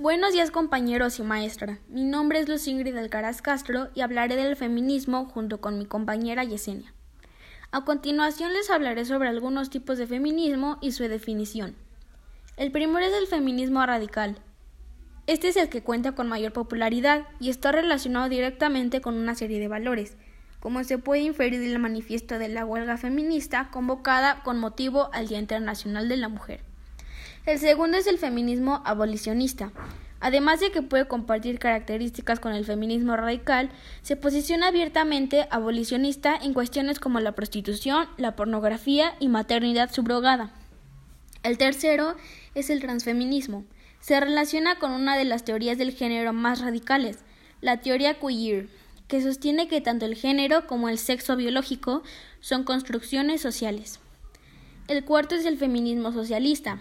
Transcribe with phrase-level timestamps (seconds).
[0.00, 1.80] Buenos días compañeros y maestra.
[1.88, 6.44] Mi nombre es Luz Ingrid Alcaraz Castro y hablaré del feminismo junto con mi compañera
[6.44, 6.94] Yesenia.
[7.72, 11.74] A continuación les hablaré sobre algunos tipos de feminismo y su definición.
[12.56, 14.38] El primero es el feminismo radical.
[15.26, 19.58] Este es el que cuenta con mayor popularidad y está relacionado directamente con una serie
[19.58, 20.16] de valores,
[20.60, 25.40] como se puede inferir del manifiesto de la huelga feminista convocada con motivo al Día
[25.40, 26.67] Internacional de la Mujer.
[27.46, 29.72] El segundo es el feminismo abolicionista.
[30.20, 33.70] Además de que puede compartir características con el feminismo radical,
[34.02, 40.50] se posiciona abiertamente abolicionista en cuestiones como la prostitución, la pornografía y maternidad subrogada.
[41.44, 42.16] El tercero
[42.54, 43.64] es el transfeminismo.
[44.00, 47.18] Se relaciona con una de las teorías del género más radicales,
[47.60, 48.68] la teoría queer,
[49.06, 52.02] que sostiene que tanto el género como el sexo biológico
[52.40, 54.00] son construcciones sociales.
[54.86, 56.80] El cuarto es el feminismo socialista.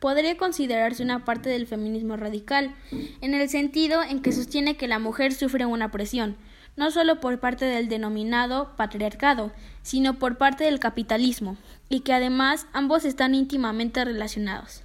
[0.00, 2.74] Podría considerarse una parte del feminismo radical,
[3.20, 6.36] en el sentido en que sostiene que la mujer sufre una presión,
[6.76, 11.56] no solo por parte del denominado patriarcado, sino por parte del capitalismo,
[11.88, 14.82] y que además ambos están íntimamente relacionados.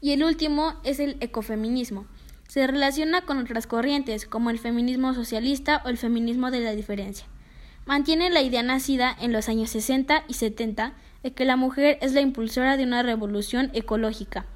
[0.00, 2.06] Y el último es el ecofeminismo,
[2.54, 7.26] se relaciona con otras corrientes, como el feminismo socialista o el feminismo de la diferencia.
[7.86, 12.12] Mantiene la idea nacida en los años 60 y 70 de que la mujer es
[12.12, 14.46] la impulsora de una revolución ecológica,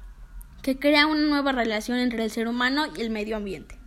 [0.61, 3.78] que crea una nueva relación entre el ser humano y el medio ambiente.